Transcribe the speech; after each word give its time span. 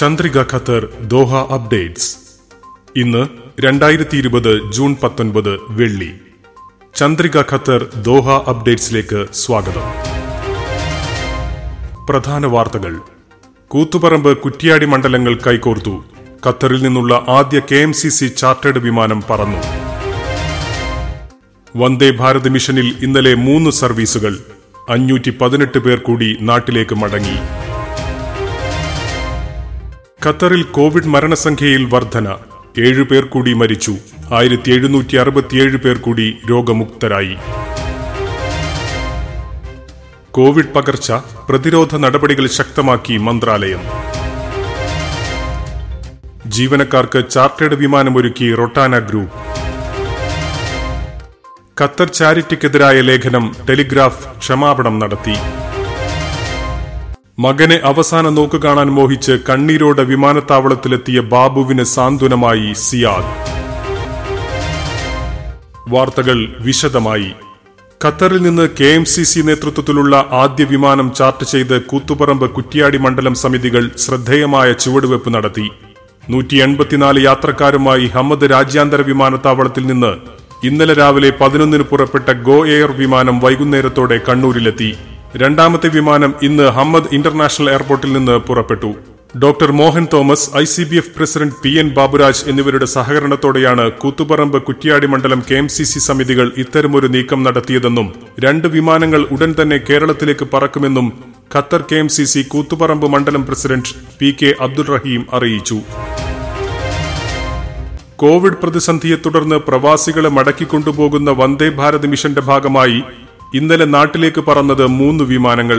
Chandrika 0.00 0.38
Qatar 0.38 0.88
Doha 1.02 1.52
updates. 1.52 2.16
ഇന്ന് 2.96 3.28
രണ്ടായിരത്തി 3.60 4.16
ഇരുപത് 4.16 4.72
ജൂൺ 4.72 4.96
പത്തൊൻപത് 5.02 5.58
വെള്ളി. 5.68 6.10
ചന്ദ്രിക 6.94 7.36
ഖത്തർ 7.36 7.86
ദോഹ 8.02 8.30
അപ്ഡേറ്റ്സിലേക്ക് 8.30 9.26
സ്വാഗതം. 9.32 9.82
പ്രധാന 12.08 12.46
വാർത്തകൾ. 12.46 12.98
കൂത്തുപറമ്പ് 13.68 14.38
കുറ്റിയാടി 14.38 14.86
മണ്ഡലങ്ങൾ 14.86 15.38
കൈകോർത്തു. 15.46 16.04
ഖത്തറിൽ 16.46 16.82
നിന്നുള്ള 16.82 17.24
ആദ്യ 17.28 17.60
K 17.60 17.76
M 17.76 17.92
C 17.92 18.08
C 18.08 18.26
chartered 18.26 18.78
വിമാനം 18.78 19.22
പറന്നു. 19.30 19.58
വന്ദേ 21.76 22.10
ഭാരത് 22.10 22.48
മിഷനിൽ 22.48 22.96
ഇന്നലെ 23.02 23.34
മൂന്ന് 23.34 23.70
സർവീസുകൾ. 23.70 24.38
അഞ്ഞൂറ്റി 24.88 25.30
പതിനെട്ട് 25.30 25.78
പേർ 25.78 25.98
കൂടി 25.98 26.36
നാട്ടിലേക്ക് 26.40 26.94
മടങ്ങി. 26.94 27.59
ഖത്തറിൽ 30.26 30.62
കോവിഡ് 30.62 31.06
മരണസംഖ്യയിൽ 31.06 31.84
വർധന. 31.84 32.36
ഏഴു 32.78 33.02
പേർ 33.02 33.24
കൂടി 33.24 33.52
മരിച്ചു. 33.52 33.94
ആയിരത്തി 34.34 34.70
എഴുന്നൂറ്റി 34.70 35.16
അറുപത്തിയേഴ് 35.16 35.76
പേർ 35.76 35.96
കൂടി 35.96 36.36
രോഗമുക്തരായി. 36.50 37.36
കോവിഡ് 40.30 40.72
പകർച്ച 40.76 41.12
പ്രതിരോധ 41.48 41.96
നടപടികൾ 41.96 42.46
ശക്തമാക്കി 42.46 43.16
മന്ത്രാലയം. 43.16 43.80
ജീവനക്കാർക്ക് 46.46 47.24
ചാർട്ടേഡ് 47.30 47.74
വിമാനമൊരുക്കി 47.74 48.54
റൊട്ടാന 48.54 48.98
ഗ്രൂപ്പ്. 48.98 49.38
ഖത്തർ 51.82 52.08
ചാരിറ്റിക്കെതിരായ 52.08 53.00
ലേഖനം 53.00 53.56
ടെലിഗ്രാഫ് 53.68 54.38
ക്ഷമാപണം 54.38 54.98
നടത്തി. 54.98 55.34
മകനെ 57.42 57.80
അവസാന 57.84 58.28
നോക്ക് 58.28 58.56
കാണാൻ 58.56 58.88
മോഹിച്ച് 58.90 59.38
കണ്ണീരോടെ 59.48 60.02
വിമാനത്താവളത്തിലെത്തിയ 60.02 61.20
ബാബുവിന് 61.20 61.82
സാന്ത്വനമായി 61.82 62.72
സിയാദ്. 62.72 63.30
വാർത്തകൾ 65.88 66.56
വിശദമായി. 66.60 67.30
ഖത്തറിൽ 68.04 68.42
നിന്ന് 68.42 68.68
കെ 68.80 68.84
എം 68.84 69.04
സി 69.04 69.22
സി 69.22 69.40
നേതൃത്വത്തിലുള്ള 69.40 70.28
ആദ്യ 70.30 70.64
വിമാനം 70.64 71.14
ചാർട്ട് 71.14 71.44
ചെയ്ത് 71.44 71.82
കൂത്തുപറമ്പ് 71.82 72.50
കുറ്റിയാടി 72.50 72.98
മണ്ഡലം 72.98 73.34
സമിതികൾ 73.34 73.90
ശ്രദ്ധേയമായ 73.98 74.72
ചുവടുവെപ്പ് 74.72 75.34
നടത്തി. 75.34 75.70
നൂറ്റി 76.30 76.56
എൺപത്തിനാല് 76.56 77.24
യാത്രക്കാരുമായി 77.24 78.06
ഹമ്മദ് 78.06 78.50
രാജ്യാന്തര 78.50 79.02
വിമാനത്താവളത്തിൽ 79.02 79.86
നിന്ന് 79.86 80.12
ഇന്നലെ 80.66 80.94
രാവിലെ 80.94 81.32
പതിനൊന്നിന് 81.40 81.82
പുറപ്പെട്ട 81.82 82.32
ഗോ 82.32 82.66
എയർ 82.66 82.90
വിമാനം 82.90 83.40
വൈകുന്നേരത്തോടെ 83.40 84.20
കണ്ണൂരിലെത്തി. 84.28 84.96
രണ്ടാമത്തെ 85.34 85.88
വിമാനം 85.88 86.34
ഇന്ന് 86.42 86.64
ഹമ്മദ് 86.68 87.10
ഇന്റർനാഷണൽ 87.12 87.70
എയർപോർട്ടിൽ 87.70 88.12
നിന്ന് 88.12 88.36
പുറപ്പെട്ടു. 88.38 88.90
Doctor 89.42 89.72
Mohan 89.72 90.06
Thomas 90.12 90.56
I 90.56 90.64
C 90.64 90.84
B 90.84 90.96
F 90.96 91.12
president 91.16 91.54
P 91.64 91.68
N 91.68 91.88
Baburaj 91.90 92.50
എന്നിവരുടെ 92.50 92.84
സഹകരണത്തോടെയാണ് 92.84 93.90
കൂത്തുപറമ്പ് 93.90 94.62
കുറ്റിയാടി 94.62 95.06
മണ്ഡലം 95.06 95.42
കെ 95.50 95.54
എം 95.54 95.68
സി 95.68 95.82
സി 95.82 95.98
സമിതികൾ 95.98 96.52
ഇത്തരമൊരു 96.56 97.06
നീക്കം 97.06 97.42
നടത്തിയതെന്നും 97.42 98.08
രണ്ട് 98.38 98.68
വിമാനങ്ങൾ 98.68 99.26
ഉടൻ 99.30 99.54
തന്നെ 99.62 99.78
കേരളത്തിലേക്ക് 99.78 100.48
പറക്കുമെന്നും 100.54 101.12
Qatar 101.56 101.82
K 101.82 101.96
M 101.96 102.08
C 102.08 102.24
C 102.24 102.42
Koothuparamba 102.42 103.08
മണ്ഡലം 103.08 103.46
president 103.46 103.94
P 104.18 104.36
K 104.42 104.54
Abdul 104.60 104.96
Rahim 104.96 105.26
അറിയിച്ചു. 105.32 105.78
കോവിഡ് 108.16 108.60
പ്രതിസന്ധിയെ 108.62 109.16
തുടർന്ന് 109.16 109.56
പ്രവാസികളെ 109.56 110.28
മടക്കിക്കൊണ്ടുപോകുന്ന 110.28 111.30
വന്ദേ 111.30 111.68
ഭാരത് 111.68 112.06
മിഷന്റെ 112.06 112.40
ഭാഗമായി 112.40 113.02
ഇന്നലെ 113.54 113.84
നാട്ടിലേക്ക് 113.84 114.40
പറന്നത് 114.40 114.86
മൂന്ന് 114.86 115.24
വിമാനങ്ങൾ. 115.24 115.78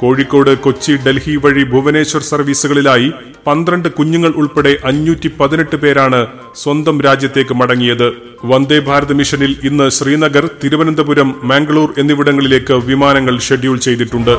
കോഴിക്കോട് 0.00 0.58
കൊച്ചി 0.58 0.92
ഡൽഹി 1.06 1.36
വഴി 1.36 1.64
ഭുവനേശ്വർ 1.64 2.22
സർവീസുകളിലായി 2.22 3.12
പന്ത്രണ്ട് 3.46 3.88
കുഞ്ഞുങ്ങൾ 3.88 4.32
ഉൾപ്പെടെ 4.40 4.76
അഞ്ഞൂറ്റി 4.84 5.30
പതിനെട്ട് 5.40 5.76
പേരാണ് 5.76 6.26
സ്വന്തം 6.54 7.00
രാജ്യത്തേക്ക് 7.00 7.54
മടങ്ങിയത്. 7.54 8.12
വന്ദേ 8.44 8.78
ഭാരത് 8.78 9.12
മിഷനിൽ 9.12 9.56
ഇന്ന് 9.64 9.88
ശ്രീനഗർ 9.88 10.50
തിരുവനന്തപുരം 10.64 11.34
മാംഗ്ലൂർ 11.42 11.94
എന്നിവിടങ്ങളിലേക്ക് 11.98 12.72
വിമാനങ്ങൾ 12.72 13.38
ഷെഡ്യൂൾ 13.38 13.78
ചെയ്തിട്ടുണ്ട്. 13.78 14.34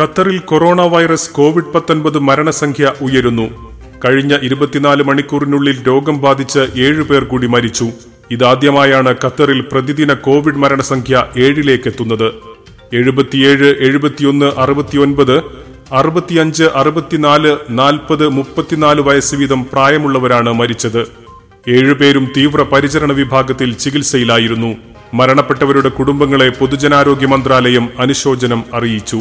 ഖത്തറിൽ 0.00 0.38
കൊറോണ 0.38 0.80
വൈറസ് 0.80 1.30
കോവിഡ് 1.30 1.72
പത്തൊൻപത് 1.74 2.18
മരണസംഖ്യ 2.18 2.92
ഉയരുന്നു. 3.00 3.76
കഴിഞ്ഞ 4.04 4.38
ഇരുപത്തിനാല് 4.42 5.02
മണിക്കൂറിനുള്ളിൽ 5.02 5.76
രോഗം 5.86 6.20
ബാധിച്ച് 6.20 6.62
ഏഴുപേർ 6.86 7.24
കൂടി 7.24 7.46
മരിച്ചു. 7.46 7.86
ഇതാദ്യമായാണ് 8.30 9.14
ഖത്തറിൽ 9.24 9.60
പ്രതിദിന 9.72 10.12
കോവിഡ് 10.12 10.54
മരണസംഖ്യ 10.54 11.24
ഏഴിലേക്കെത്തുന്നത്. 11.38 12.32
എഴുപത്തിയേഴ് 12.92 13.74
എഴുപത്തിയൊന്ന് 13.78 14.52
അറുപത്തിയൊൻപത് 14.58 15.42
അറുപത്തിയഞ്ച് 15.92 16.64
അറുപത്തിനാല് 16.64 17.56
നാൽപ്പത് 17.70 18.28
മുപ്പത്തിനാല് 18.28 19.00
വയസ്സ് 19.00 19.34
വീതം 19.34 19.66
പ്രായമുള്ളവരാണ് 19.72 20.52
മരിച്ചത്. 20.52 21.06
ഏഴുപേരും 21.68 22.32
തീവ്ര 22.36 22.62
പരിചരണ 22.62 23.12
വിഭാഗത്തിൽ 23.12 23.74
ചികിത്സയിലായിരുന്നു. 23.74 24.76
മരണപ്പെട്ടവരുടെ 25.14 25.88
കുടുംബങ്ങളെ 25.88 26.48
പൊതുജനാരോഗ്യ 26.48 27.26
മന്ത്രാലയം 27.26 27.88
അനുശോചനം 27.98 28.64
അറിയിച്ചു. 28.74 29.20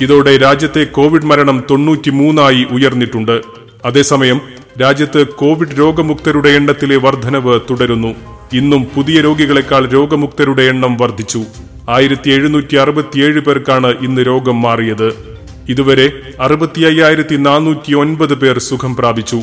ഇതോടെ 0.00 0.36
രാജ്യത്തെ 0.36 0.84
കോവിഡ് 0.84 1.26
മരണം 1.26 1.64
തൊണ്ണൂറ്റിമൂന്നായി 1.70 2.66
ഉയർന്നിട്ടുണ്ട്. 2.70 3.40
അതേസമയം 3.84 4.40
രാജ്യത്ത് 4.80 5.26
കോവിഡ് 5.26 5.78
രോഗമുക്തരുടെ 5.78 6.48
എണ്ണത്തിലെ 6.48 6.96
വർധനവ് 6.96 7.60
തുടരുന്നു. 7.70 8.35
ഇന്നും 8.52 8.86
പുതിയ 8.96 9.20
രോഗികളെക്കാൾ 9.20 9.86
രോഗമുക്തരുടെ 9.86 10.62
എണ്ണം 10.62 10.96
വർദ്ധിച്ചു. 10.96 11.44
ആയിരത്തി 11.88 12.30
എഴുന്നൂറ്റി 12.30 12.76
അറുപത്തിയേഴ് 12.76 13.40
പേർക്കാണ് 13.40 13.86
ഇന്ന് 13.86 14.26
രോഗം 14.26 14.62
മാറിയത്. 14.62 15.36
ഇതുവരെ 15.68 16.12
അറുപത്തി 16.40 16.80
അയ്യായിരത്തി 16.80 17.36
നാനൂറ്റി 17.36 17.94
ഒൻപത് 17.94 18.34
പേർ 18.34 18.58
സുഖം 18.58 18.96
പ്രാപിച്ചു. 18.96 19.42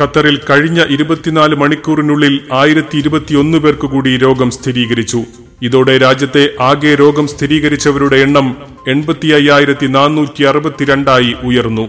ഖത്തറിൽ 0.00 0.40
കഴിഞ്ഞ 0.50 0.84
ഇരുപത്തിനാല് 0.90 1.54
മണിക്കൂറിനുള്ളിൽ 1.54 2.40
ആയിരത്തി 2.52 2.98
ഇരുപത്തിയൊന്ന് 2.98 3.58
പേർക്ക് 3.58 3.86
കൂടി 3.86 4.16
രോഗം 4.16 4.50
സ്ഥിരീകരിച്ചു. 4.50 5.24
ഇതോടെ 5.62 5.98
രാജ്യത്തെ 5.98 6.48
ആകെ 6.60 6.94
രോഗം 6.94 7.26
സ്ഥിരീകരിച്ചവരുടെ 7.26 8.16
എണ്ണം 8.16 8.56
എൺപത്തി 8.88 9.28
അയ്യായിരത്തി 9.28 9.86
നാനൂറ്റി 9.86 10.42
അറുപത്തിരണ്ടായി 10.42 11.34
ഉയർന്നു. 11.42 11.88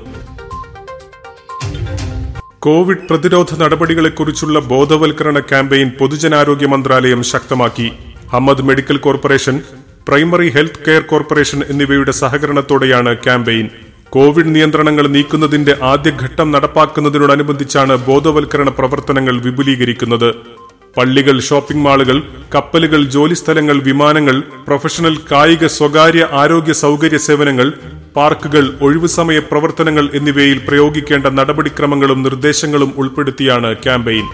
കോവിഡ് 2.65 3.05
പ്രതിരോധ 3.09 3.55
നടപടികളെക്കുറിച്ചുള്ള 3.61 4.59
ബോധവൽക്കരണ 4.59 5.39
ക്യാമ്പയിൻ 5.39 5.89
പൊതുജനാരോഗ്യ 5.99 6.67
മന്ത്രാലയം 6.67 7.23
ശക്തമാക്കി. 7.23 7.85
Ahmed 8.29 8.65
medical 8.69 8.97
corporation 8.97 9.61
primary 10.07 10.49
health 10.49 10.83
care 10.87 11.01
corporation 11.01 11.59
എന്നിവയുടെ 11.69 12.11
സഹകരണത്തോടെയാണ് 12.11 13.17
ക്യാമ്പയിൻ. 13.17 13.67
കോവിഡ് 14.09 14.53
നിയന്ത്രണങ്ങൾ 14.55 15.07
നീക്കുന്നതിന്റെ 15.07 15.75
ആദ്യഘട്ടം 15.91 16.51
നടപ്പാക്കുന്നതിനോടനുബന്ധിച്ചാണ് 16.51 17.95
ബോധവൽക്കരണ 18.07 18.69
പ്രവർത്തനങ്ങൾ 18.69 19.41
വിപുലീകരിക്കുന്നത്. 19.41 20.29
പള്ളികൾ 20.97 21.39
ഷോപ്പിംഗ് 21.39 21.85
മാളുകൾ 21.85 22.17
കപ്പലുകൾ 22.55 23.01
ജോലിസ്ഥലങ്ങൾ 23.15 23.77
വിമാനങ്ങൾ 23.87 24.37
പ്രൊഫഷണൽ 24.67 25.15
കായിക 25.31 25.65
സ്വകാര്യ 25.77 26.27
ആരോഗ്യ 26.41 26.73
സൗകര്യ 26.73 27.17
സേവനങ്ങൾ 27.17 27.67
പാർക്കുകൾ 28.15 28.77
ഒഴിവുസമയ 28.81 29.39
പ്രവർത്തനങ്ങൾ 29.39 30.09
എന്നിവയിൽ 30.13 30.61
പ്രയോഗിക്കേണ്ട 30.67 31.25
നടപടിക്രമങ്ങളും 31.27 32.23
നിർദ്ദേശങ്ങളും 32.23 32.93
ഉൾപ്പെടുത്തിയാണ് 32.97 33.73
campaign. 33.73 34.27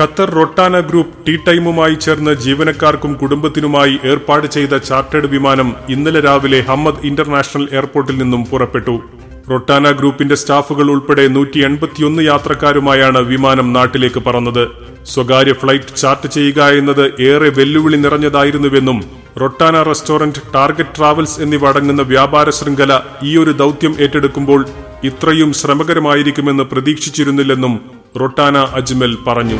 Qatar 0.00 0.30
Rotana 0.30 0.80
group 0.80 1.26
tea 1.26 1.36
ടൈമുമായി 1.36 1.94
ചേർന്ന് 1.94 2.34
ജീവനക്കാർക്കും 2.34 3.14
കുടുംബത്തിനുമായി 3.14 3.98
ഏർപ്പാട് 4.04 4.46
ചെയ്ത 4.46 4.76
ചാർട്ടേഡ് 4.76 5.26
വിമാനം 5.26 5.74
ഇന്നലെ 5.88 6.20
രാവിലെ 6.20 6.60
ഹമ്മദ് 6.60 7.06
ഇന്റർനാഷണൽ 7.06 7.68
എയർപോർട്ടിൽ 7.72 8.18
നിന്നും 8.18 8.44
പുറപ്പെട്ടു. 8.44 9.02
റൊട്ടാന 9.50 9.90
ഗ്രൂപ്പിന്റെ 9.90 10.34
സ്റ്റാഫുകൾ 10.34 10.90
ഉൾപ്പെടെ 10.90 11.28
നൂറ്റി 11.28 11.64
എൺപത്തിയൊന്ന് 11.64 12.22
യാത്രക്കാരുമായാണ് 12.22 13.18
വിമാനം 13.18 13.72
നാട്ടിലേക്ക് 13.72 14.20
പറന്നത്. 14.20 14.68
സ്വകാര്യ 15.06 15.52
ഫ്ലൈറ്റ് 15.52 15.96
ചാർട്ട് 15.96 16.26
ചെയ്യുക 16.26 16.62
എന്നത് 16.68 17.22
ഏറെ 17.22 17.48
വെല്ലുവിളി 17.48 17.96
നിറഞ്ഞതായിരുന്നുവെന്നും 17.96 19.19
റൊട്ടാന 19.38 19.82
റെസ്റ്റോറന്റ് 19.82 20.40
ടാർഗറ്റ് 20.54 20.98
ട്രാവൽസ് 20.98 21.40
എന്നിവ 21.40 21.68
അടങ്ങുന്ന 21.68 22.02
വ്യാപാര 22.02 22.50
ശൃംഖല 22.50 23.00
ഈ 23.22 23.36
ഒരു 23.36 23.50
ദൗത്യം 23.50 23.96
ഏറ്റെടുക്കുമ്പോൾ 24.00 24.66
ഇത്രയും 25.04 25.52
ശ്രമകരമായിരിക്കുമെന്ന് 25.52 26.62
പ്രതീക്ഷിച്ചിരുന്നില്ലെന്നും 26.62 27.90
റൊട്ടാന 28.20 28.58
അജ്മൽ 28.58 29.16
പറഞ്ഞു. 29.28 29.58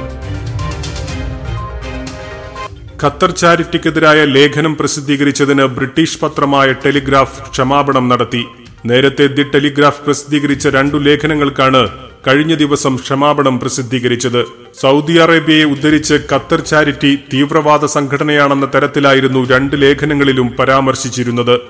ഖത്തർ 3.02 3.30
ചാരിറ്റിക്കെതിരായ 3.30 4.24
ലേഖനം 4.24 4.76
പ്രസിദ്ധീകരിച്ചതിന് 4.76 5.64
ബ്രിട്ടീഷ് 5.64 6.20
പത്രമായ 6.20 6.72
ടെലിഗ്രാഫ് 6.72 7.50
ക്ഷമാപണം 7.50 8.08
നടത്തി. 8.08 8.44
നേരത്തെ 8.86 9.26
ദി 9.26 9.42
ടെലിഗ്രാഫ് 9.42 10.04
പ്രസിദ്ധീകരിച്ച 10.04 10.68
രണ്ടു 10.68 10.96
ലേഖനങ്ങൾക്കാണ് 10.96 12.09
കഴിഞ്ഞ 12.26 12.54
ദിവസം 12.54 12.96
ക്ഷമാപണം 12.96 13.60
പ്രസിദ്ധീകരിച്ചത് 13.60 14.44
സൗദി 14.80 15.12
അറേബ്യയെ 15.12 15.64
ഉദ്ധരിച്ച് 15.64 16.14
ഖത്തർ 16.32 16.60
ചാരിറ്റി 16.60 17.18
തീവ്രവാദ 17.32 17.84
സംഘടനയാണെന്ന 17.84 18.68
തരത്തിലായിരുന്നു 18.74 19.48
രണ്ട് 19.48 19.82
ലേഖനങ്ങളിലും 19.82 20.56
പരാമർശിച്ചിരുന്നത്. 20.58 21.60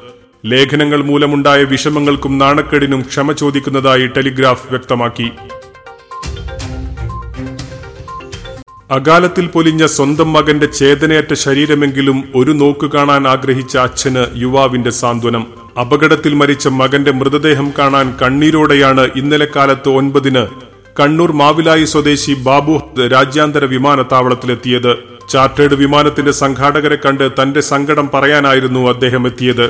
ലേഖനങ്ങൾ 0.47 1.03
മൂലമുണ്ടായ 1.03 1.65
വിഷമങ്ങൾക്കും 1.65 2.39
നാണക്കേടിനും 2.39 3.03
ക്ഷമ 3.03 3.33
ചോദിക്കുന്നതായി 3.33 4.07
ടെലിഗ്രാഫ് 4.07 4.67
വ്യക്തമാക്കി. 4.71 5.31
അകാലത്തിൽ 8.91 9.47
പൊലിഞ്ഞ 9.47 9.87
സ്വന്തം 9.87 10.33
മകന്റെ 10.33 10.67
ചേതനയറ്റ 10.67 11.35
ശരീരമെങ്കിലും 11.35 12.33
ഒരു 12.35 12.51
നോക്ക് 12.51 12.87
കാണാൻ 12.91 13.29
ആഗ്രഹിച്ച 13.29 13.77
അച്ഛന് 13.77 14.27
യുവാവിന്റെ 14.37 14.91
സാന്ത്വനം. 14.91 15.60
അപകടത്തിൽ 15.77 16.35
മരിച്ച 16.35 16.69
മകന്റെ 16.69 17.11
മൃതദേഹം 17.11 17.73
കാണാൻ 17.79 18.15
കണ്ണീരോടെയാണ് 18.23 19.09
ഇന്നലെ 19.17 19.49
കാലത്ത് 19.57 19.89
ഒൻപതിന് 19.89 20.47
കണ്ണൂർ 21.01 21.33
മാവിലായി 21.33 21.85
സ്വദേശി 21.85 22.33
ബാബു 22.35 22.83
രാജ്യാന്തര 23.13 23.65
വിമാനത്താവളത്തിലെത്തിയത്. 23.65 24.97
ചാർട്ടേഡ് 25.33 25.75
വിമാനത്തിന്റെ 25.75 26.33
സംഘാടകരെ 26.33 26.99
കണ്ട് 27.05 27.43
തന്റെ 27.43 27.61
സങ്കടം 27.61 28.11
പറയാനായിരുന്നു 28.15 28.89
അദ്ദേഹം 28.89 29.27
എത്തിയത്. 29.27 29.67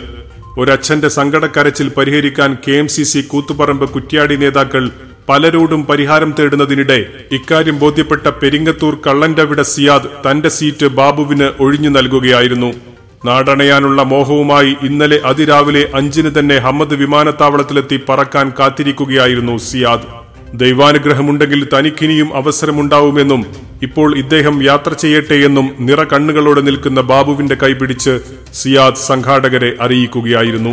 ഒരച്ഛന്റെ 0.58 1.08
സങ്കടക്കരച്ചിൽ 1.08 1.88
പരിഹരിക്കാൻ 1.88 2.56
K 2.66 2.70
M 2.70 2.88
C 2.88 3.02
C 3.02 3.20
Koothuparamba 3.20 3.90
Kuttiadi 3.90 4.36
നേതാക്കൾ 4.36 4.90
പലരോടും 5.28 5.86
പരിഹാരം 5.86 6.34
തേടുന്നതിനിടെ 6.38 7.28
ഇക്കാര്യം 7.32 7.78
ബോധ്യപ്പെട്ട 7.78 8.28
പെരിങ്ങത്തൂർ 8.28 8.98
കള്ളന്റവിട 9.06 9.62
സിയാദ് 9.62 10.30
തന്റെ 10.30 10.48
സീറ്റ് 10.48 10.86
ബാബുവിന് 10.86 11.50
ഒഴിഞ്ഞു 11.60 11.88
നൽകുകയായിരുന്നു. 11.88 12.89
നാടണയാനുള്ള 13.24 14.02
മോഹവുമായി 14.02 14.76
ഇന്നലെ 14.82 15.20
അതിരാവിലെ 15.24 15.88
അഞ്ചിന് 15.94 16.30
തന്നെ 16.38 16.58
ഹമ്മദ് 16.58 16.94
വിമാനത്താവളത്തിലെത്തി 16.94 18.00
പറക്കാൻ 18.08 18.52
കാത്തിരിക്കുകയായിരുന്നു 18.58 19.56
സിയാദ്. 19.56 20.06
ദൈവാനുഗ്രഹമുണ്ടെങ്കിൽ 20.54 21.68
തനിക്കിനിയും 21.74 22.36
അവസരമുണ്ടാവുമെന്നും 22.36 23.46
ഇപ്പോൾ 23.82 24.18
ഇദ്ദേഹം 24.18 24.64
യാത്ര 24.64 24.92
ചെയ്യട്ടെ 24.92 25.34
എന്നും 25.34 25.76
നിറ 25.80 26.04
കണ്ണുകളോടെ 26.04 26.60
നിൽക്കുന്ന 26.60 27.00
ബാബുവിന്റെ 27.00 27.54
കൈപിടിച്ച് 27.54 28.20
സിയാദ് 28.52 29.04
സംഘാടകരെ 29.08 29.72
അറിയിക്കുകയായിരുന്നു. 29.80 30.72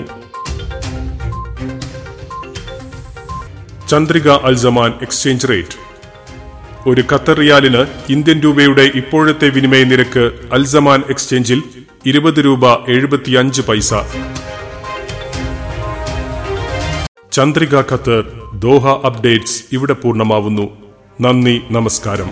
Chandrika 3.90 4.30
Al Zaman 4.30 4.94
exchange 5.02 5.48
rate. 5.50 5.78
ഒരു 6.90 7.04
ഖത്തർ 7.12 7.34
റിയാലിന് 7.34 7.86
ഇന്ത്യൻ 8.10 8.40
രൂപയുടെ 8.40 8.92
ഇപ്പോഴത്തെ 8.96 9.50
വിനിമയ 9.50 9.84
നിരക്ക് 9.84 10.32
അൽസമാൻ 10.54 11.04
എക്സ്ചേഞ്ചിൽ 11.10 11.64
ഇരുപത് 12.10 12.40
രൂപ 12.46 12.74
എഴുപത്തിയഞ്ച് 12.90 13.62
പൈസ. 13.62 13.94
ചന്ദ്രിക 17.32 17.76
ഖത്തർ 17.80 18.24
ദോഹ 18.60 18.88
അപ്ഡേറ്റ്സ് 19.08 19.64
ഇവിടെ 19.72 19.94
പൂർണമാവുന്നു. 19.94 20.68
നന്ദി 21.22 21.62
നമസ്കാരം. 21.72 22.30